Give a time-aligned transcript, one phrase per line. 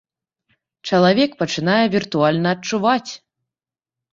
[0.91, 3.11] Чалавек пачынае віртуальна адчуваць.